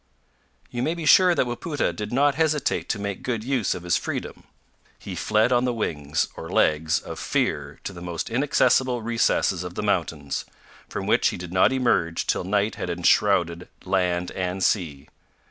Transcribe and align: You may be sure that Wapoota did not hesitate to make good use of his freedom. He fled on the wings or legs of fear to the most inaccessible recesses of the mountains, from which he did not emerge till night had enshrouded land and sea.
You 0.71 0.81
may 0.81 0.95
be 0.95 1.05
sure 1.05 1.35
that 1.35 1.45
Wapoota 1.45 1.93
did 1.95 2.11
not 2.11 2.33
hesitate 2.33 2.89
to 2.89 2.97
make 2.97 3.21
good 3.21 3.43
use 3.43 3.75
of 3.75 3.83
his 3.83 3.97
freedom. 3.97 4.45
He 4.97 5.13
fled 5.13 5.51
on 5.51 5.63
the 5.63 5.75
wings 5.75 6.27
or 6.35 6.49
legs 6.49 6.97
of 6.99 7.19
fear 7.19 7.79
to 7.83 7.93
the 7.93 8.01
most 8.01 8.27
inaccessible 8.27 9.03
recesses 9.03 9.63
of 9.63 9.75
the 9.75 9.83
mountains, 9.83 10.43
from 10.89 11.05
which 11.05 11.27
he 11.27 11.37
did 11.37 11.53
not 11.53 11.71
emerge 11.71 12.25
till 12.25 12.43
night 12.43 12.73
had 12.73 12.89
enshrouded 12.89 13.67
land 13.85 14.31
and 14.31 14.63
sea. 14.63 15.07